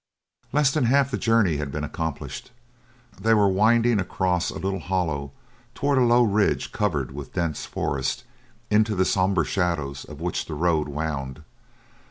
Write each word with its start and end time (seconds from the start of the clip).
Less 0.51 0.71
than 0.71 0.85
half 0.85 1.11
the 1.11 1.17
journey 1.19 1.57
had 1.57 1.71
been 1.71 1.83
accomplished. 1.83 2.49
They 3.21 3.35
were 3.35 3.47
winding 3.47 3.99
across 3.99 4.49
a 4.49 4.57
little 4.57 4.79
hollow 4.79 5.31
toward 5.75 5.99
a 5.99 6.03
low 6.03 6.23
ridge 6.23 6.71
covered 6.71 7.11
with 7.11 7.33
dense 7.33 7.67
forest, 7.67 8.23
into 8.71 8.95
the 8.95 9.05
somber 9.05 9.43
shadows 9.43 10.03
of 10.05 10.19
which 10.19 10.45
the 10.47 10.55
road 10.55 10.87
wound. 10.87 11.43